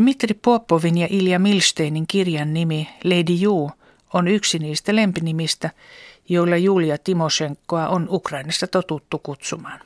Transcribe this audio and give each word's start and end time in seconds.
Dmitri 0.00 0.34
Popovin 0.34 0.98
ja 0.98 1.08
Ilja 1.10 1.38
Milsteinin 1.38 2.06
kirjan 2.06 2.54
nimi 2.54 2.88
Lady 3.04 3.32
Ju 3.32 3.70
on 4.14 4.28
yksi 4.28 4.58
niistä 4.58 4.96
lempinimistä, 4.96 5.70
joilla 6.28 6.56
Julia 6.56 6.98
Timoshenkoa 6.98 7.88
on 7.88 8.06
Ukrainassa 8.10 8.66
totuttu 8.66 9.18
kutsumaan. 9.18 9.80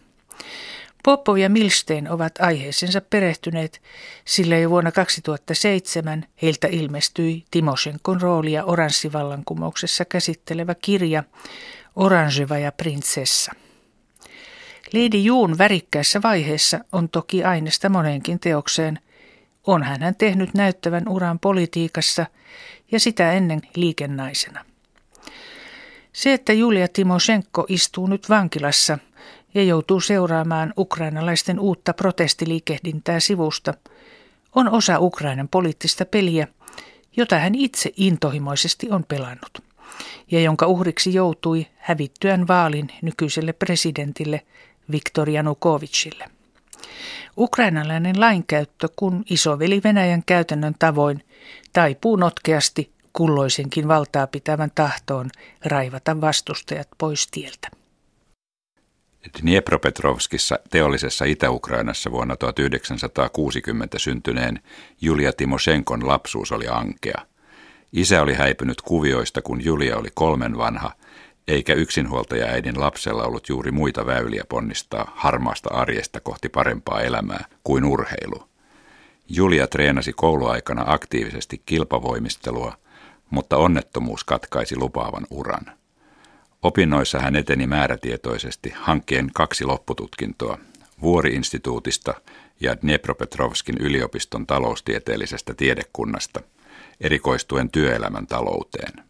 Popov 1.05 1.37
ja 1.37 1.49
Milstein 1.49 2.11
ovat 2.11 2.33
aiheeseensa 2.41 3.01
perehtyneet, 3.01 3.83
sillä 4.25 4.59
jo 4.59 4.71
vuonna 4.71 4.93
2007 4.93 6.27
heiltä 6.43 6.68
ilmestyi 6.70 7.45
Timoshenkon 7.50 8.20
roolia 8.20 8.64
oranssivallankumouksessa 8.64 10.04
käsittelevä 10.04 10.75
kirja 10.75 11.25
Orangeva 11.96 12.59
ja 12.59 12.72
prinsessa. 12.72 13.52
Lady 14.95 15.18
Juun 15.18 15.59
värikkäässä 15.59 16.22
vaiheessa 16.22 16.80
on 16.93 17.09
toki 17.09 17.45
aineesta 17.45 17.88
moneenkin 17.88 18.40
teokseen. 18.40 18.98
On 19.66 19.82
hän 19.82 20.14
tehnyt 20.18 20.54
näyttävän 20.54 21.08
uran 21.08 21.39
politiikassa 21.39 22.26
ja 22.93 23.00
sitä 23.00 23.32
ennen 23.32 23.62
liikennaisena. 23.76 24.64
Se, 26.12 26.32
että 26.32 26.53
Julia 26.53 26.89
Timoshenko 26.89 27.66
istuu 27.68 28.07
nyt 28.07 28.29
vankilassa 28.29 28.99
ja 29.54 29.63
joutuu 29.63 30.00
seuraamaan 30.00 30.75
ukrainalaisten 30.79 31.61
uutta 31.61 31.94
protestiliikehdintää 31.94 33.20
sivusta, 33.20 33.75
on 34.55 34.69
osa 34.69 34.98
Ukrainan 34.98 35.48
poliittista 35.48 36.05
peliä, 36.05 36.48
jota 37.16 37.38
hän 37.38 37.55
itse 37.55 37.92
intohimoisesti 37.97 38.91
on 38.91 39.05
pelannut 39.05 39.69
ja 40.30 40.41
jonka 40.41 40.66
uhriksi 40.66 41.14
joutui 41.14 41.66
hävittyään 41.77 42.48
vaalin 42.48 42.88
nykyiselle 43.02 43.52
presidentille 43.52 44.47
Viktor 44.92 45.30
Janukovicille. 45.30 46.38
Ukrainalainen 47.38 48.20
lainkäyttö, 48.20 48.88
kun 48.97 49.25
isoveli 49.30 49.80
Venäjän 49.84 50.22
käytännön 50.27 50.75
tavoin, 50.78 51.24
taipuu 51.72 52.16
notkeasti 52.16 52.92
kulloisenkin 53.12 53.88
valtaa 53.88 54.27
pitävän 54.27 54.70
tahtoon 54.74 55.30
raivata 55.64 56.20
vastustajat 56.20 56.88
pois 56.98 57.28
tieltä. 57.30 57.68
Dniepropetrovskissa 59.42 60.58
teollisessa 60.70 61.24
Itä-Ukrainassa 61.24 62.10
vuonna 62.10 62.36
1960 62.36 63.98
syntyneen 63.98 64.60
Julia 65.00 65.33
Timoshenkon 65.33 66.08
lapsuus 66.08 66.52
oli 66.52 66.68
ankea. 66.68 67.27
Isä 67.92 68.22
oli 68.22 68.34
häipynyt 68.34 68.83
kuvioista, 68.83 69.42
kun 69.42 69.64
Julia 69.64 69.96
oli 69.96 70.08
kolmen 70.14 70.56
vanha, 70.56 70.92
eikä 71.48 71.74
yksinhuoltaja-äidin 71.74 72.80
lapsella 72.80 73.24
ollut 73.24 73.48
juuri 73.48 73.70
muita 73.70 74.06
väyliä 74.06 74.44
ponnistaa 74.48 75.12
harmaasta 75.16 75.74
arjesta 75.74 76.20
kohti 76.20 76.48
parempaa 76.48 77.00
elämää 77.00 77.44
kuin 77.64 77.84
urheilu. 77.84 78.48
Julia 79.28 79.66
treenasi 79.66 80.12
kouluaikana 80.12 80.84
aktiivisesti 80.86 81.62
kilpavoimistelua, 81.66 82.77
mutta 83.30 83.56
onnettomuus 83.56 84.24
katkaisi 84.24 84.77
lupaavan 84.77 85.27
uran. 85.30 85.66
Opinnoissa 86.62 87.18
hän 87.18 87.36
eteni 87.36 87.66
määrätietoisesti 87.66 88.72
hankkeen 88.77 89.30
kaksi 89.34 89.64
loppututkintoa 89.64 90.58
Vuori-instituutista 91.02 92.14
ja 92.60 92.77
Dnepropetrovskin 92.83 93.77
yliopiston 93.80 94.46
taloustieteellisestä 94.46 95.55
tiedekunnasta, 95.55 96.40
erikoistuen 97.00 97.70
työelämän 97.70 98.27
talouteen. 98.27 99.08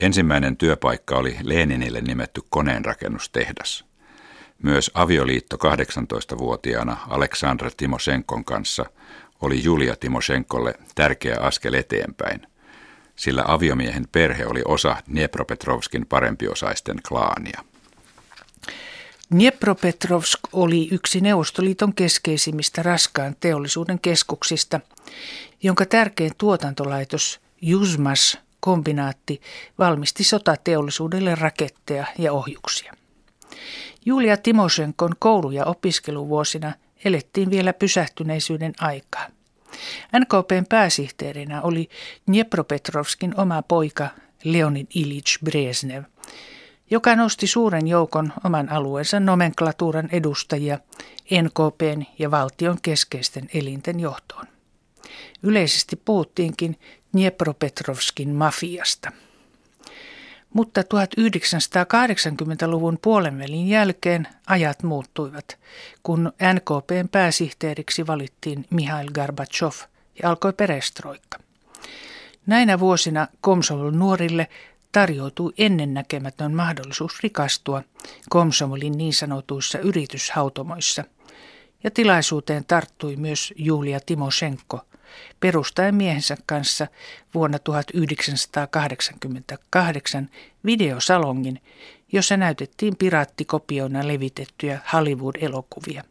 Ensimmäinen 0.00 0.56
työpaikka 0.56 1.16
oli 1.16 1.36
Leninille 1.42 2.00
nimetty 2.00 2.40
koneenrakennustehdas. 2.50 3.84
Myös 4.62 4.90
avioliitto 4.94 5.56
18-vuotiaana 5.56 6.96
Aleksandra 7.08 7.70
Timosenkon 7.76 8.44
kanssa 8.44 8.86
oli 9.40 9.64
Julia 9.64 9.96
Timoshenkolle 9.96 10.74
tärkeä 10.94 11.36
askel 11.40 11.74
eteenpäin– 11.74 12.46
sillä 13.18 13.44
aviomiehen 13.46 14.08
perhe 14.12 14.46
oli 14.46 14.62
osa 14.64 14.96
Dniepropetrovskin 15.10 16.06
parempiosaisten 16.06 16.96
klaania. 17.08 17.64
Dniepropetrovsk 19.34 20.40
oli 20.52 20.88
yksi 20.90 21.20
Neuvostoliiton 21.20 21.94
keskeisimmistä 21.94 22.82
raskaan 22.82 23.36
teollisuuden 23.40 23.98
keskuksista, 23.98 24.80
jonka 25.62 25.86
tärkein 25.86 26.32
tuotantolaitos 26.38 27.40
Juzmas 27.62 28.38
kombinaatti 28.60 29.40
valmisti 29.78 30.24
sotateollisuudelle 30.24 31.34
raketteja 31.34 32.06
ja 32.18 32.32
ohjuksia. 32.32 32.92
Julia 34.06 34.36
Timoshenkon 34.36 35.12
koulu- 35.18 35.50
ja 35.50 35.64
opiskeluvuosina 35.64 36.72
elettiin 37.04 37.50
vielä 37.50 37.72
pysähtyneisyyden 37.72 38.72
aikaa. 38.80 39.26
NKPn 40.18 40.66
pääsihteerinä 40.68 41.62
oli 41.62 41.88
Dniepropetrovskin 42.26 43.40
oma 43.40 43.62
poika 43.62 44.08
Leonid 44.44 44.86
Ilich 44.94 45.38
Brezhnev, 45.44 46.04
joka 46.90 47.16
nosti 47.16 47.46
suuren 47.46 47.86
joukon 47.88 48.32
oman 48.44 48.72
alueensa 48.72 49.20
nomenklatuuran 49.20 50.08
edustajia 50.12 50.78
NKPn 51.42 52.02
ja 52.18 52.30
valtion 52.30 52.78
keskeisten 52.82 53.48
elinten 53.54 54.00
johtoon. 54.00 54.46
Yleisesti 55.42 55.96
puhuttiinkin 55.96 56.78
Dniepropetrovskin 57.12 58.30
mafiasta. 58.30 59.12
Mutta 60.54 60.80
1980-luvun 60.80 62.98
puolenvälin 63.02 63.68
jälkeen 63.68 64.28
ajat 64.46 64.82
muuttuivat, 64.82 65.58
kun 66.02 66.32
NKPn 66.54 67.08
pääsihteeriksi 67.12 68.06
valittiin 68.06 68.64
Mihail 68.70 69.08
Gorbachev 69.14 69.72
ja 70.22 70.28
alkoi 70.28 70.52
perestroikka. 70.52 71.38
Näinä 72.46 72.80
vuosina 72.80 73.28
Komsomol 73.40 73.90
nuorille 73.90 74.48
tarjoutui 74.92 75.52
ennennäkemätön 75.58 76.54
mahdollisuus 76.54 77.22
rikastua 77.22 77.82
Komsomolin 78.28 78.98
niin 78.98 79.14
sanotuissa 79.14 79.78
yrityshautomoissa, 79.78 81.04
ja 81.84 81.90
tilaisuuteen 81.90 82.64
tarttui 82.64 83.16
myös 83.16 83.54
Julia 83.56 84.00
Timoshenko, 84.06 84.80
perustaen 85.40 85.94
miehensä 85.94 86.36
kanssa 86.46 86.86
vuonna 87.34 87.58
1988 87.58 90.30
videosalongin, 90.64 91.62
jossa 92.12 92.36
näytettiin 92.36 92.96
piraattikopiona 92.96 94.08
levitettyjä 94.08 94.80
Hollywood-elokuvia. 94.92 96.04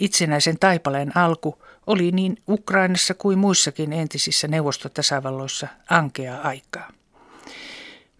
Itsenäisen 0.00 0.58
taipaleen 0.58 1.16
alku 1.16 1.62
oli 1.86 2.10
niin 2.10 2.42
Ukrainassa 2.48 3.14
kuin 3.14 3.38
muissakin 3.38 3.92
entisissä 3.92 4.48
neuvostotasavalloissa 4.48 5.68
ankeaa 5.90 6.40
aikaa. 6.40 6.92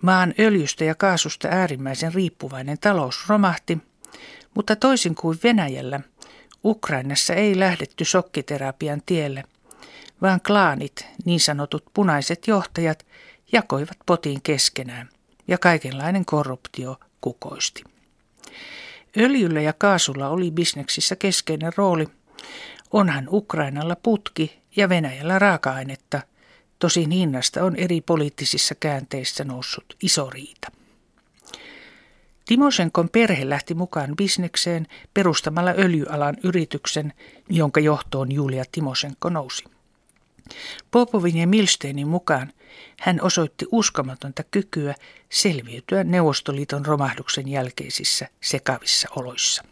Maan 0.03 0.35
öljystä 0.39 0.85
ja 0.85 0.95
kaasusta 0.95 1.49
äärimmäisen 1.49 2.15
riippuvainen 2.15 2.79
talous 2.79 3.29
romahti, 3.29 3.79
mutta 4.55 4.77
toisin 4.77 5.15
kuin 5.15 5.39
Venäjällä– 5.43 6.01
Ukrainassa 6.65 7.35
ei 7.35 7.59
lähdetty 7.59 8.05
sokkiterapian 8.05 9.03
tielle, 9.07 9.45
vaan 10.23 10.41
klaanit, 10.47 11.07
niin 11.25 11.41
sanotut 11.41 11.85
punaiset 11.95 12.47
johtajat, 12.47 13.07
jakoivat 13.53 13.97
potin 14.07 14.43
keskenään 14.43 15.09
ja 15.49 15.59
kaikenlainen 15.59 16.25
korruptio 16.25 16.97
kukoisti. 17.21 17.85
Öljyllä 19.19 19.61
ja 19.61 19.73
kaasulla 19.73 20.29
oli 20.29 20.51
bisneksissä 20.51 21.17
keskeinen 21.17 21.73
rooli. 21.77 22.09
Onhan 22.91 23.29
Ukrainalla 23.31 23.97
putki 23.97 24.63
ja 24.77 24.89
Venäjällä 24.89 25.39
raaka-ainetta, 25.39 26.23
tosin 26.79 27.11
hinnasta 27.11 27.65
on 27.65 27.77
eri 27.77 28.01
poliittisissa 28.01 28.75
käänteissä 28.75 29.45
noussut 29.45 29.97
iso 30.03 30.31
riita. 30.31 30.82
Timoshenkon 32.53 33.09
perhe 33.09 33.49
lähti 33.49 33.75
mukaan 33.75 34.17
bisnekseen 34.17 34.87
perustamalla 35.15 35.71
öljyalan 35.79 36.37
yrityksen, 36.45 37.13
jonka 37.49 37.81
johtoon 37.81 38.33
Julia 38.33 38.65
Timoshenko 38.73 39.29
nousi. 39.29 39.65
Popovin 40.91 41.37
ja 41.37 41.47
Milsteinin 41.47 42.09
mukaan 42.09 42.53
hän 43.01 43.19
osoitti 43.23 43.67
uskomatonta 43.71 44.43
kykyä 44.51 44.95
selviytyä 45.29 46.05
Neuvostoliiton 46.05 46.87
romahduksen 46.87 47.49
jälkeisissä 47.49 48.29
sekavissa 48.41 49.09
oloissa. 49.17 49.65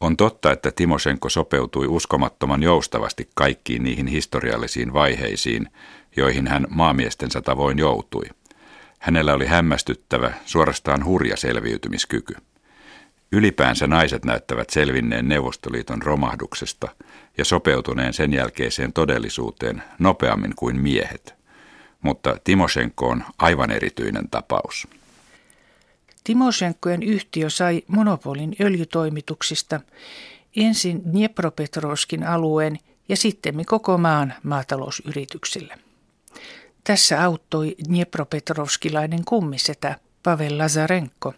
On 0.00 0.16
totta, 0.16 0.52
että 0.52 0.70
Timoshenko 0.70 1.28
sopeutui 1.28 1.86
uskomattoman 1.86 2.62
joustavasti 2.62 3.28
kaikkiin 3.34 3.82
niihin 3.82 4.06
historiallisiin 4.06 4.92
vaiheisiin, 4.92 5.68
joihin 6.16 6.46
hän 6.46 6.66
maamiestensä 6.70 7.40
tavoin 7.40 7.78
joutui– 7.78 8.24
Hänellä 9.02 9.34
oli 9.34 9.46
hämmästyttävä, 9.46 10.32
suorastaan 10.44 11.04
hurja 11.04 11.36
selviytymiskyky. 11.36 12.34
Ylipäänsä 13.32 13.86
naiset 13.86 14.24
näyttävät 14.24 14.70
selvinneen 14.70 15.28
Neuvostoliiton 15.28 16.02
romahduksesta 16.02 16.88
ja 17.38 17.44
sopeutuneen 17.44 18.12
sen 18.12 18.32
jälkeiseen 18.32 18.92
todellisuuteen 18.92 19.82
nopeammin 19.98 20.52
kuin 20.56 20.80
miehet. 20.80 21.34
Mutta 22.02 22.36
Timoshenko 22.44 23.08
on 23.08 23.24
aivan 23.38 23.70
erityinen 23.70 24.28
tapaus. 24.28 24.88
Timoshenkojen 26.24 27.02
yhtiö 27.02 27.50
sai 27.50 27.82
monopolin 27.86 28.56
öljytoimituksista 28.60 29.80
ensin 30.56 31.02
Dniepropetrovskin 31.12 32.24
alueen 32.24 32.78
ja 33.08 33.16
sitten 33.16 33.64
koko 33.66 33.98
maan 33.98 34.34
maatalousyrityksille. 34.42 35.78
Tässä 36.84 37.24
auttoi 37.24 37.76
Dniepropetrovskilainen 37.88 39.24
kummisetä 39.24 39.98
Pavel 40.22 40.58
Lazarenko, 40.58 41.34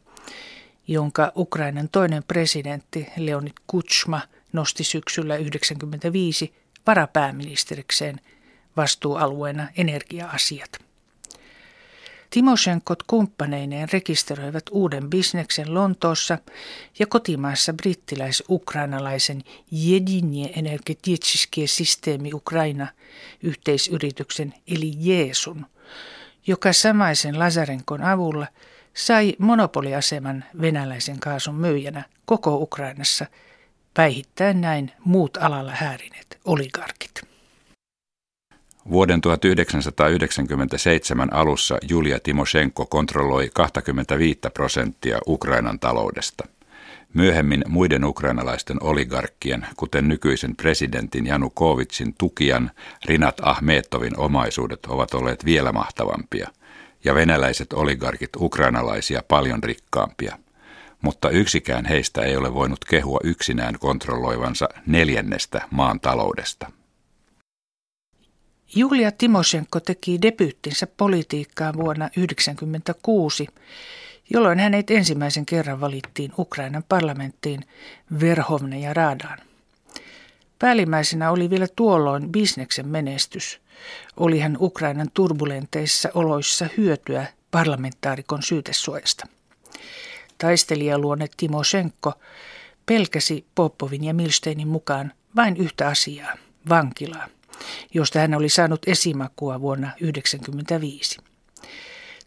jonka 0.88 1.32
Ukrainan 1.36 1.88
toinen 1.92 2.24
presidentti 2.28 3.06
Leonid 3.16 3.52
Kutsma 3.66 4.20
nosti 4.52 4.84
syksyllä 4.84 5.34
1995 5.34 6.54
varapääministerikseen 6.86 8.20
vastuualueena 8.76 9.68
energia-asiat. 9.76 10.83
Timoshenkot 12.34 13.02
kumppaneineen 13.02 13.88
rekisteröivät 13.92 14.62
uuden 14.70 15.10
bisneksen 15.10 15.74
Lontoossa 15.74 16.38
ja 16.98 17.06
kotimaassa 17.06 17.72
brittiläis-ukrainalaisen 17.72 19.42
Jedinje 19.70 20.52
Energetitskie 20.56 21.66
Systeemi 21.66 22.34
Ukraina 22.34 22.86
yhteisyrityksen 23.42 24.54
eli 24.68 24.92
Jeesun, 24.96 25.66
joka 26.46 26.72
samaisen 26.72 27.38
Lazarenkon 27.38 28.02
avulla 28.02 28.46
sai 28.94 29.36
monopoliaseman 29.38 30.44
venäläisen 30.60 31.20
kaasun 31.20 31.54
myyjänä 31.54 32.04
koko 32.24 32.56
Ukrainassa, 32.56 33.26
päihittäen 33.94 34.60
näin 34.60 34.92
muut 35.04 35.36
alalla 35.36 35.72
häärineet 35.72 36.38
oligarkit. 36.44 37.33
Vuoden 38.90 39.20
1997 39.20 41.32
alussa 41.32 41.78
Julia 41.88 42.20
Timoshenko 42.20 42.86
kontrolloi 42.86 43.50
25 43.54 44.40
prosenttia 44.54 45.18
Ukrainan 45.26 45.78
taloudesta. 45.78 46.44
Myöhemmin 47.14 47.64
muiden 47.68 48.04
ukrainalaisten 48.04 48.82
oligarkkien, 48.82 49.66
kuten 49.76 50.08
nykyisen 50.08 50.56
presidentin 50.56 51.26
Janukovitsin 51.26 52.14
tukijan 52.18 52.70
Rinat 53.04 53.36
Ahmetovin 53.42 54.18
omaisuudet 54.18 54.86
ovat 54.86 55.14
olleet 55.14 55.44
vielä 55.44 55.72
mahtavampia, 55.72 56.48
ja 57.04 57.14
venäläiset 57.14 57.72
oligarkit 57.72 58.30
ukrainalaisia 58.36 59.22
paljon 59.28 59.62
rikkaampia. 59.62 60.38
Mutta 61.02 61.30
yksikään 61.30 61.84
heistä 61.84 62.22
ei 62.22 62.36
ole 62.36 62.54
voinut 62.54 62.84
kehua 62.84 63.20
yksinään 63.24 63.78
kontrolloivansa 63.78 64.68
neljännestä 64.86 65.62
maan 65.70 66.00
taloudesta. 66.00 66.70
Julia 68.76 69.12
Timoshenko 69.12 69.80
teki 69.80 70.22
debyyttinsä 70.22 70.86
politiikkaan 70.86 71.74
vuonna 71.76 72.08
1996, 72.08 73.46
jolloin 74.30 74.58
hänet 74.58 74.90
ensimmäisen 74.90 75.46
kerran 75.46 75.80
valittiin 75.80 76.32
Ukrainan 76.38 76.84
parlamenttiin 76.88 77.60
Verhovne 78.20 78.78
ja 78.78 78.94
Radaan. 78.94 79.38
Päällimmäisenä 80.58 81.30
oli 81.30 81.50
vielä 81.50 81.66
tuolloin 81.76 82.32
bisneksen 82.32 82.88
menestys. 82.88 83.60
Oli 84.16 84.40
hän 84.40 84.56
Ukrainan 84.60 85.10
turbulenteissa 85.14 86.08
oloissa 86.14 86.66
hyötyä 86.76 87.26
parlamentaarikon 87.50 88.42
syytesuojasta. 88.42 89.26
Taistelijaluonne 90.38 91.26
Timoshenko 91.36 92.12
pelkäsi 92.86 93.46
Popovin 93.54 94.04
ja 94.04 94.14
Milsteinin 94.14 94.68
mukaan 94.68 95.12
vain 95.36 95.56
yhtä 95.56 95.88
asiaa, 95.88 96.32
vankilaa 96.68 97.33
josta 97.94 98.18
hän 98.18 98.34
oli 98.34 98.48
saanut 98.48 98.82
esimakua 98.86 99.60
vuonna 99.60 99.86
1995. 99.86 101.18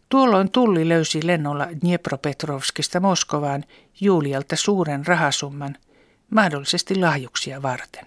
Tuolloin 0.08 0.50
tulli 0.50 0.88
löysi 0.88 1.26
lennolla 1.26 1.68
Dniepropetrovskista 1.80 3.00
Moskovaan 3.00 3.64
Julialta 4.00 4.56
suuren 4.56 5.06
rahasumman, 5.06 5.76
mahdollisesti 6.30 6.94
lahjuksia 6.94 7.62
varten. 7.62 8.06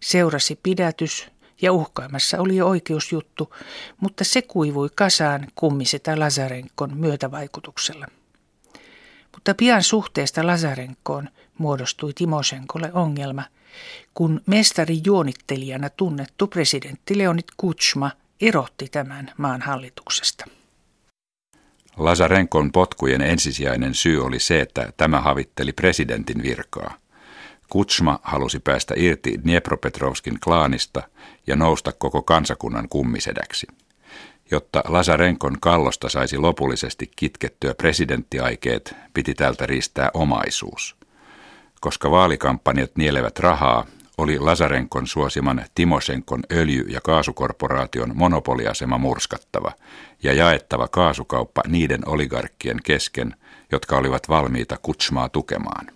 Seurasi 0.00 0.60
pidätys 0.62 1.28
ja 1.62 1.72
uhkaamassa 1.72 2.40
oli 2.40 2.56
jo 2.56 2.68
oikeusjuttu, 2.68 3.54
mutta 4.00 4.24
se 4.24 4.42
kuivui 4.42 4.88
kasaan 4.94 5.46
kummisetä 5.54 6.20
Lazarenkon 6.20 6.96
myötävaikutuksella. 6.96 8.06
Mutta 9.44 9.54
pian 9.54 9.82
suhteesta 9.82 10.46
Lazarenkoon 10.46 11.28
muodostui 11.58 12.12
Timosenkolle 12.14 12.90
ongelma– 12.92 13.44
kun 14.14 14.40
mestari 14.46 15.00
juonittelijana 15.04 15.90
tunnettu 15.90 16.46
presidentti 16.46 17.18
Leonid 17.18 17.44
Kutsma 17.56 18.10
erotti 18.40 18.88
tämän 18.88 19.32
maan 19.36 19.62
hallituksesta. 19.62 20.44
Lazarenkon 21.96 22.72
potkujen 22.72 23.22
ensisijainen 23.22 23.94
syy 23.94 24.24
oli 24.24 24.40
se, 24.40 24.60
että 24.60 24.92
tämä 24.96 25.20
havitteli 25.20 25.72
presidentin 25.72 26.42
virkaa. 26.42 26.94
Kutsma 27.68 28.18
halusi 28.22 28.60
päästä 28.60 28.94
irti 28.96 29.40
Dniepropetrovskin 29.42 30.40
klaanista 30.40 31.02
ja 31.46 31.56
nousta 31.56 31.92
koko 31.92 32.22
kansakunnan 32.22 32.88
kummisedäksi. 32.88 33.66
Jotta 34.50 34.82
Lazarenkon 34.88 35.56
kallosta 35.60 36.08
saisi 36.08 36.38
lopullisesti 36.38 37.10
kitkettyä 37.16 37.74
presidenttiaikeet, 37.74 38.96
piti 39.14 39.34
tältä 39.34 39.66
riistää 39.66 40.10
omaisuus. 40.14 40.96
Koska 41.80 42.10
vaalikampanjat 42.10 42.90
nielevät 42.96 43.38
rahaa, 43.38 43.86
oli 44.18 44.38
Lazarenkon 44.38 45.06
suosiman 45.06 45.64
Timosenkon 45.74 46.42
öljy- 46.52 46.86
ja 46.88 47.00
kaasukorporaation 47.00 48.12
monopoliasema 48.14 48.98
murskattava 48.98 49.72
ja 50.22 50.32
jaettava 50.32 50.88
kaasukauppa 50.88 51.62
niiden 51.68 52.08
oligarkkien 52.08 52.80
kesken, 52.84 53.36
jotka 53.72 53.96
olivat 53.96 54.28
valmiita 54.28 54.76
kutsmaa 54.82 55.28
tukemaan. 55.28 55.86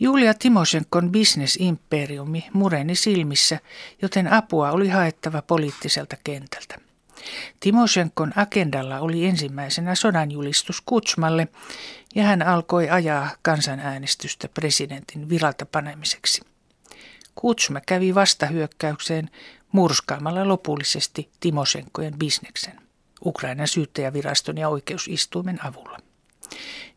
Julia 0.00 0.34
Timosenkon 0.34 1.10
bisnesimperiumi 1.10 2.46
mureni 2.52 2.94
silmissä, 2.94 3.58
joten 4.02 4.32
apua 4.32 4.70
oli 4.70 4.88
haettava 4.88 5.42
poliittiselta 5.42 6.16
kentältä. 6.24 6.83
Timoshenkon 7.60 8.32
agendalla 8.36 9.00
oli 9.00 9.26
ensimmäisenä 9.26 9.94
sodanjulistus 9.94 10.80
Kutsmalle 10.86 11.48
ja 12.14 12.24
hän 12.24 12.42
alkoi 12.42 12.90
ajaa 12.90 13.30
kansanäänestystä 13.42 14.48
presidentin 14.48 15.28
viralta 15.28 15.66
panemiseksi. 15.66 16.42
Kutsma 17.34 17.80
kävi 17.80 18.14
vastahyökkäykseen 18.14 19.30
murskaamalla 19.72 20.48
lopullisesti 20.48 21.30
Timoshenkojen 21.40 22.18
bisneksen 22.18 22.84
Ukrainan 23.24 23.68
syyttäjäviraston 23.68 24.58
ja 24.58 24.68
oikeusistuimen 24.68 25.66
avulla. 25.66 25.98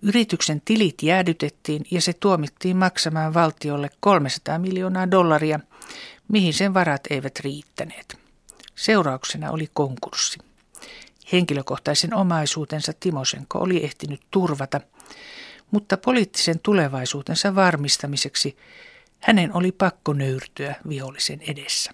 Yrityksen 0.02 0.62
tilit 0.66 1.04
jäädytettiin 1.04 1.86
ja 1.92 2.02
se 2.02 2.14
tuomittiin 2.14 2.78
maksamaan 2.78 3.34
valtiolle 3.34 3.90
300 4.00 4.60
miljoonaa 4.60 5.12
dollaria, 5.12 5.60
mihin 6.28 6.54
sen 6.54 6.74
varat 6.74 7.02
eivät 7.10 7.40
riittäneet. 7.40 8.27
Seurauksena 8.78 9.52
oli 9.52 9.70
konkurssi. 9.74 10.40
Henkilökohtaisen 11.32 12.14
omaisuutensa 12.14 12.94
Timosenko 13.00 13.60
oli 13.60 13.84
ehtinyt 13.84 14.22
turvata, 14.32 14.82
mutta 15.72 15.98
poliittisen 15.98 16.60
tulevaisuutensa 16.60 17.56
varmistamiseksi 17.56 18.58
hänen 19.20 19.54
oli 19.54 19.72
pakko 19.72 20.14
nöyrtyä 20.14 20.76
vihollisen 20.90 21.42
edessä. 21.42 21.92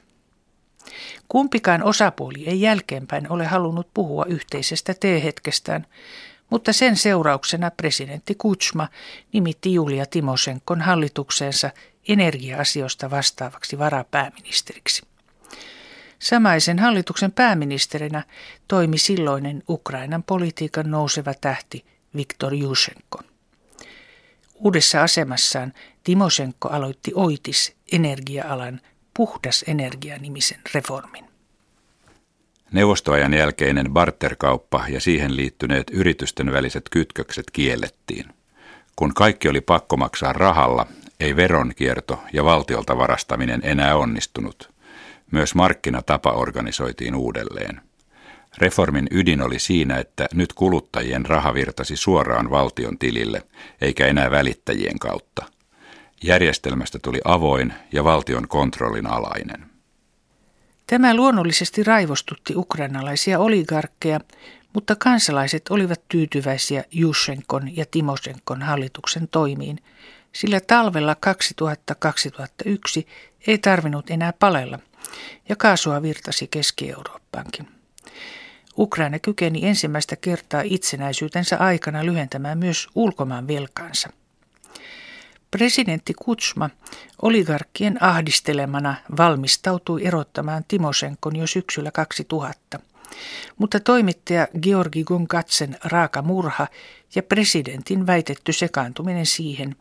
Kumpikaan 1.28 1.84
osapuoli 1.84 2.48
ei 2.48 2.62
jälkeenpäin 2.62 3.32
ole 3.32 3.46
halunnut 3.46 3.88
puhua 3.94 4.26
yhteisestä 4.26 4.94
teehetkestään, 5.00 5.88
mutta 6.50 6.74
sen 6.74 6.98
seurauksena 6.98 7.72
presidentti 7.72 8.36
Kutsma 8.36 8.88
nimitti 9.34 9.74
Julia 9.74 10.06
Timosenkon 10.06 10.82
hallitukseensa 10.82 11.70
energia-asioista 12.08 13.10
vastaavaksi 13.12 13.80
varapääministeriksi. 13.80 15.13
Samaisen 16.24 16.80
hallituksen 16.80 17.32
pääministerinä 17.32 18.24
toimi 18.68 18.98
silloinen 18.98 19.64
Ukrainan 19.70 20.24
politiikan 20.24 20.92
nouseva 20.92 21.34
tähti 21.34 21.86
Viktor 22.16 22.54
Jushenko. 22.54 23.20
Uudessa 24.56 25.04
asemassaan 25.04 25.74
Timosenko 26.04 26.70
aloitti 26.70 27.12
Oitis 27.16 27.76
energia-alan 27.92 28.82
puhdas 29.14 29.64
energia-nimisen 29.68 30.60
reformin. 30.74 31.26
Neuvostoajan 32.72 33.34
jälkeinen 33.34 33.92
barterkauppa 33.94 34.86
ja 34.90 35.02
siihen 35.02 35.36
liittyneet 35.36 35.90
yritysten 35.92 36.52
väliset 36.52 36.84
kytkökset 36.92 37.52
kiellettiin. 37.52 38.26
Kun 38.96 39.14
kaikki 39.14 39.50
oli 39.50 39.62
pakko 39.62 39.98
maksaa 39.98 40.34
rahalla, 40.34 40.88
ei 41.20 41.36
veronkierto 41.36 42.24
ja 42.34 42.44
valtiolta 42.44 42.98
varastaminen 42.98 43.62
enää 43.64 43.96
onnistunut– 43.96 44.70
myös 45.34 45.56
markkinatapa 45.56 46.32
organisoitiin 46.32 47.16
uudelleen. 47.16 47.82
Reformin 48.58 49.08
ydin 49.12 49.42
oli 49.42 49.60
siinä, 49.60 49.98
että 49.98 50.28
nyt 50.34 50.54
kuluttajien 50.54 51.26
raha 51.26 51.54
virtasi 51.54 51.96
suoraan 51.96 52.50
valtion 52.50 52.98
tilille, 52.98 53.42
eikä 53.82 54.08
enää 54.08 54.32
välittäjien 54.32 55.00
kautta. 55.00 55.46
Järjestelmästä 56.24 57.00
tuli 57.02 57.22
avoin 57.26 57.74
ja 57.92 58.04
valtion 58.04 58.48
kontrollin 58.48 59.08
alainen. 59.08 59.66
Tämä 60.88 61.16
luonnollisesti 61.16 61.84
raivostutti 61.84 62.56
ukrainalaisia 62.56 63.40
oligarkkeja, 63.40 64.20
mutta 64.74 64.96
kansalaiset 64.96 65.70
olivat 65.70 66.02
tyytyväisiä 66.08 66.84
Jushenkon 66.92 67.78
ja 67.78 67.86
Timosenkon 67.92 68.62
hallituksen 68.62 69.28
toimiin, 69.28 69.80
sillä 70.34 70.60
talvella 70.60 71.16
2000-2001 73.02 73.08
ei 73.48 73.58
tarvinnut 73.58 74.10
enää 74.10 74.34
palella 74.40 74.80
ja 75.50 75.56
kaasua 75.56 76.02
virtasi 76.02 76.48
Keski-Eurooppaankin. 76.48 77.68
Ukraina 78.78 79.20
kykeni 79.20 79.68
ensimmäistä 79.68 80.16
kertaa 80.16 80.62
itsenäisyytensä 80.66 81.58
aikana 81.58 82.06
lyhentämään 82.06 82.58
myös 82.58 82.88
ulkomaan 82.96 83.48
velkaansa. 83.48 84.10
Presidentti 85.52 86.14
Kutsma 86.14 86.70
oligarkkien 87.22 88.04
ahdistelemana 88.04 88.96
valmistautui 89.18 90.06
erottamaan 90.06 90.64
Timosenkon 90.68 91.36
jo 91.36 91.48
syksyllä 91.48 91.92
2000. 91.92 92.80
Mutta 93.58 93.80
toimittaja 93.80 94.48
Georgi 94.62 95.04
Gonkatsen 95.04 95.78
raaka 95.84 96.22
murha 96.22 96.68
ja 97.16 97.24
presidentin 97.24 98.08
väitetty 98.08 98.54
sekaantuminen 98.54 99.26
siihen 99.26 99.76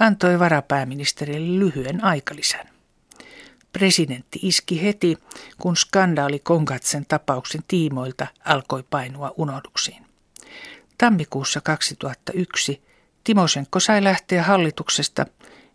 antoi 0.00 0.38
varapääministerille 0.38 1.58
lyhyen 1.58 2.04
aikalisän. 2.04 2.71
Presidentti 3.72 4.38
iski 4.42 4.82
heti, 4.82 5.18
kun 5.58 5.76
skandaali 5.76 6.38
Konkatsen 6.38 7.06
tapauksen 7.08 7.62
tiimoilta 7.68 8.26
alkoi 8.44 8.84
painua 8.90 9.34
unohduksiin. 9.36 10.06
Tammikuussa 10.98 11.60
2001 11.60 12.82
Timosenko 13.24 13.80
sai 13.80 14.04
lähteä 14.04 14.42
hallituksesta 14.42 15.26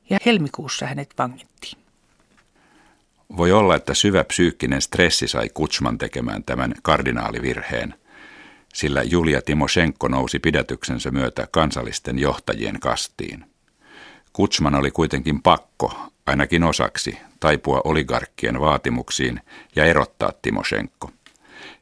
ja 0.09 0.17
helmikuussa 0.25 0.85
hänet 0.85 1.13
vangittiin. 1.17 1.77
Voi 3.37 3.51
olla, 3.51 3.75
että 3.75 3.93
syvä 3.93 4.23
psyykkinen 4.23 4.81
stressi 4.81 5.27
sai 5.27 5.49
Kutsman 5.53 5.97
tekemään 5.97 6.43
tämän 6.43 6.73
kardinaalivirheen, 6.81 7.93
sillä 8.73 9.03
Julia 9.03 9.41
Timoshenko 9.41 10.07
nousi 10.07 10.39
pidätyksensä 10.39 11.11
myötä 11.11 11.47
kansallisten 11.51 12.19
johtajien 12.19 12.79
kastiin. 12.79 13.45
Kutsman 14.33 14.75
oli 14.75 14.91
kuitenkin 14.91 15.41
pakko, 15.41 16.11
ainakin 16.27 16.63
osaksi, 16.63 17.17
taipua 17.39 17.81
oligarkkien 17.83 18.59
vaatimuksiin 18.59 19.41
ja 19.75 19.85
erottaa 19.85 20.31
Timoshenko. 20.41 21.11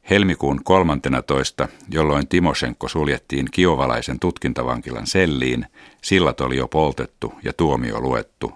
Helmikuun 0.09 0.63
13, 0.63 1.67
jolloin 1.89 2.27
Timoshenko 2.27 2.87
suljettiin 2.87 3.47
kiovalaisen 3.51 4.19
tutkintavankilan 4.19 5.07
selliin, 5.07 5.65
sillat 6.01 6.41
oli 6.41 6.57
jo 6.57 6.67
poltettu 6.67 7.33
ja 7.43 7.53
tuomio 7.53 8.01
luettu, 8.01 8.53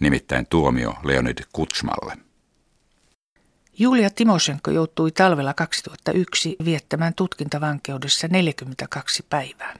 nimittäin 0.00 0.46
tuomio 0.50 0.94
Leonid 1.04 1.38
Kutsmalle. 1.52 2.18
Julia 3.78 4.10
Timoshenko 4.10 4.70
joutui 4.70 5.10
talvella 5.10 5.54
2001 5.54 6.56
viettämään 6.64 7.14
tutkintavankeudessa 7.14 8.28
42 8.28 9.26
päivää. 9.30 9.74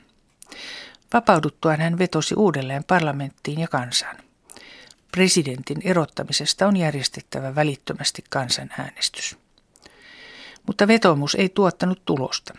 Vapauduttuaan 1.13 1.81
hän 1.81 1.99
vetosi 1.99 2.35
uudelleen 2.35 2.85
parlamenttiin 2.85 3.61
ja 3.61 3.69
kansaan. 3.69 4.28
Presidentin 5.13 5.81
erottamisesta 5.85 6.67
on 6.67 6.77
järjestettävä 6.77 7.55
välittömästi 7.55 8.25
kansanäänestys. 8.31 9.37
Mutta 10.67 10.89
vetomus 10.89 11.35
ei 11.35 11.49
tuottanut 11.49 12.05
tulosta. 12.05 12.55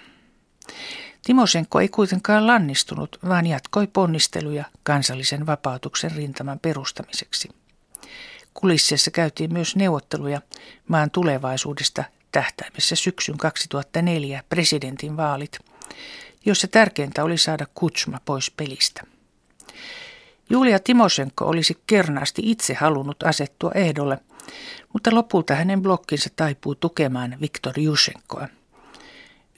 Timosenko 1.24 1.80
ei 1.80 1.90
kuitenkaan 1.90 2.48
lannistunut, 2.48 3.20
vaan 3.28 3.46
jatkoi 3.46 3.88
ponnisteluja 3.88 4.66
kansallisen 4.84 5.46
vapautuksen 5.46 6.12
rintaman 6.12 6.60
perustamiseksi. 6.60 7.50
Kulississa 8.54 9.12
käytiin 9.12 9.54
myös 9.54 9.76
neuvotteluja 9.76 10.42
maan 10.88 11.12
tulevaisuudesta 11.12 12.04
tähtäimessä 12.32 12.96
syksyn 12.96 13.38
2004 13.38 14.44
presidentin 14.50 15.18
vaalit, 15.18 15.60
jossa 16.46 16.68
tärkeintä 16.68 17.24
oli 17.24 17.38
saada 17.38 17.66
Kutsma 17.76 18.20
pois 18.26 18.52
pelistä. 18.52 19.04
Julia 20.50 20.80
Timosenko 20.80 21.46
olisi 21.46 21.78
kernaasti 21.88 22.42
itse 22.46 22.74
halunnut 22.74 23.24
asettua 23.24 23.72
ehdolle, 23.76 24.18
mutta 24.94 25.16
lopulta 25.16 25.56
hänen 25.56 25.82
blokkinsa 25.82 26.30
taipuu 26.36 26.76
tukemaan 26.76 27.38
Viktor 27.42 27.80
Jushenkoa. 27.80 28.48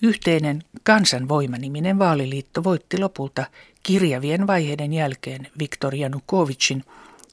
Yhteinen 0.02 0.64
kansanvoimaniminen 0.84 2.00
vaaliliitto 2.00 2.64
voitti 2.64 3.00
lopulta 3.00 3.46
kirjavien 3.84 4.48
vaiheiden 4.48 4.94
jälkeen 4.94 5.48
Viktor 5.60 5.96
Janukovicin, 5.96 6.84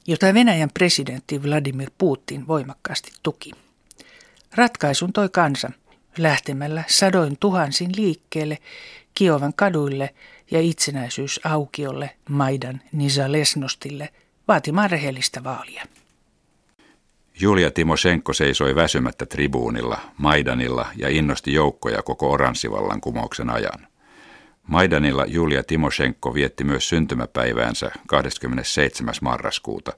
jota 0.07 0.33
Venäjän 0.33 0.69
presidentti 0.73 1.43
Vladimir 1.43 1.91
Putin 1.97 2.47
voimakkaasti 2.47 3.11
tuki. 3.23 3.51
Ratkaisun 4.55 5.13
toi 5.13 5.29
kansa 5.29 5.71
lähtemällä 6.17 6.83
sadoin 6.87 7.37
tuhansin 7.39 7.91
liikkeelle 7.95 8.57
Kiovan 9.13 9.53
kaduille 9.53 10.13
ja 10.51 10.61
itsenäisyysaukiolle 10.61 12.09
Maidan 12.29 12.81
Nizalesnostille 12.91 14.09
vaatimaan 14.47 14.91
rehellistä 14.91 15.43
vaalia. 15.43 15.83
Julia 17.41 17.71
Timoshenko 17.71 18.33
seisoi 18.33 18.75
väsymättä 18.75 19.25
tribuunilla, 19.25 19.99
Maidanilla 20.17 20.87
ja 20.95 21.09
innosti 21.09 21.53
joukkoja 21.53 22.03
koko 22.03 22.31
oranssivallan 22.31 23.01
kumouksen 23.01 23.49
ajan. 23.49 23.87
Maidanilla 24.67 25.25
Julia 25.25 25.63
Timoshenko 25.63 26.33
vietti 26.33 26.63
myös 26.63 26.89
syntymäpäiväänsä 26.89 27.91
27. 28.07 29.13
marraskuuta, 29.21 29.91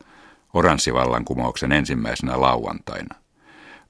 oranssivallan 0.54 1.26
kumouksen 1.26 1.72
ensimmäisenä 1.72 2.42
lauantaina. 2.42 3.16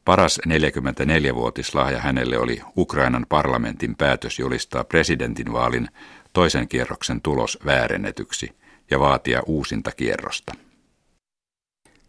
Paras 0.06 0.39
44-vuotislahja 0.48 2.00
hänelle 2.00 2.38
oli 2.38 2.62
Ukrainan 2.77 3.25
parlamentin 3.30 3.96
päätös 3.96 4.39
julistaa 4.39 4.84
presidentinvaalin 4.84 5.88
toisen 6.33 6.67
kierroksen 6.67 7.21
tulos 7.21 7.57
väärennetyksi 7.65 8.55
ja 8.91 9.00
vaatia 9.00 9.41
uusinta 9.45 9.91
kierrosta. 9.91 10.53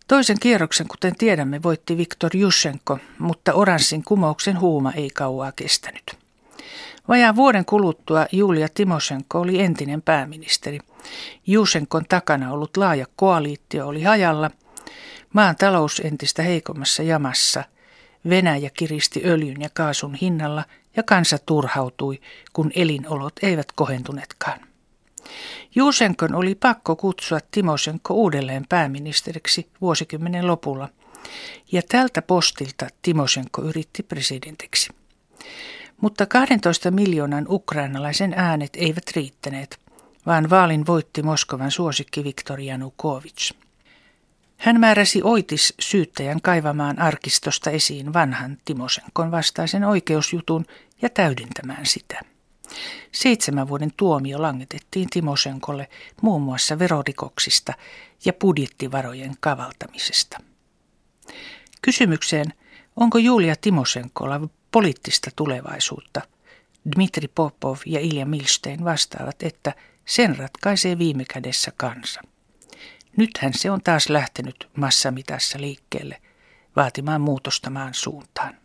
Toisen 0.08 0.40
kierroksen, 0.40 0.88
kuten 0.88 1.16
tiedämme, 1.16 1.62
voitti 1.62 1.96
Viktor 1.96 2.36
Jushenko, 2.36 2.98
mutta 3.18 3.52
oranssin 3.52 4.04
kumouksen 4.04 4.60
huuma 4.60 4.92
ei 4.92 5.10
kauaa 5.10 5.52
kestänyt. 5.52 6.16
Vajaan 7.08 7.36
vuoden 7.36 7.64
kuluttua 7.64 8.26
Julia 8.32 8.68
Timoshenko 8.74 9.40
oli 9.40 9.60
entinen 9.60 10.02
pääministeri. 10.02 10.78
Jushenkon 11.46 12.04
takana 12.08 12.52
ollut 12.52 12.76
laaja 12.76 13.06
koaliittio 13.16 13.88
oli 13.88 14.02
hajalla, 14.02 14.50
maan 15.32 15.56
talous 15.56 16.00
entistä 16.04 16.42
heikommassa 16.42 17.02
jamassa, 17.02 17.64
Venäjä 18.28 18.70
kiristi 18.70 19.22
öljyn 19.24 19.60
ja 19.60 19.68
kaasun 19.74 20.14
hinnalla 20.14 20.64
ja 20.96 21.02
kansa 21.02 21.38
turhautui, 21.46 22.20
kun 22.52 22.70
elinolot 22.74 23.32
eivät 23.42 23.72
kohentuneetkaan. 23.72 24.60
Juusenkon 25.74 26.34
oli 26.34 26.54
pakko 26.54 26.96
kutsua 26.96 27.38
Timosenko 27.50 28.14
uudelleen 28.14 28.66
pääministeriksi 28.68 29.68
vuosikymmenen 29.80 30.46
lopulla, 30.46 30.88
ja 31.72 31.82
tältä 31.88 32.22
postilta 32.22 32.86
Timosenko 33.02 33.62
yritti 33.62 34.02
presidentiksi. 34.02 34.90
Mutta 36.00 36.26
12 36.26 36.90
miljoonan 36.90 37.46
ukrainalaisen 37.48 38.34
äänet 38.36 38.70
eivät 38.76 39.04
riittäneet, 39.16 39.80
vaan 40.26 40.50
vaalin 40.50 40.86
voitti 40.86 41.22
Moskovan 41.22 41.70
suosikki 41.70 42.24
Viktor 42.24 42.60
Janukovic. 42.60 43.50
Hän 44.62 44.80
määräsi 44.80 45.20
Oitis 45.22 45.74
syyttäjän 45.80 46.40
kaivamaan 46.40 46.98
arkistosta 46.98 47.70
esiin 47.70 48.12
vanhan 48.12 48.58
Timosenkon 48.64 49.30
vastaisen 49.30 49.84
oikeusjutun 49.84 50.64
ja 51.02 51.08
täydentämään 51.10 51.86
sitä. 51.86 52.20
Seitsemän 53.12 53.68
vuoden 53.68 53.92
tuomio 53.96 54.42
langetettiin 54.42 55.08
Timosenkolle 55.10 55.88
muun 56.20 56.42
muassa 56.42 56.78
verorikoksista 56.78 57.72
ja 58.24 58.32
budjettivarojen 58.32 59.34
kavaltamisesta. 59.40 60.38
Kysymykseen, 61.82 62.46
onko 62.96 63.18
Julia 63.18 63.54
Timosenkolla 63.60 64.48
poliittista 64.70 65.30
tulevaisuutta, 65.36 66.20
Dmitri 66.94 67.28
Popov 67.28 67.76
ja 67.86 68.00
Ilja 68.00 68.26
Milstein 68.26 68.84
vastaavat, 68.84 69.42
että 69.42 69.74
sen 70.04 70.36
ratkaisee 70.36 70.98
viime 70.98 71.24
kädessä 71.24 71.72
kansa. 71.76 72.20
Nythän 73.16 73.54
se 73.54 73.70
on 73.70 73.82
taas 73.82 74.08
lähtenyt 74.08 74.68
massamitassa 74.76 75.60
liikkeelle 75.60 76.22
vaatimaan 76.76 77.20
muutosta 77.20 77.70
maan 77.70 77.94
suuntaan. 77.94 78.61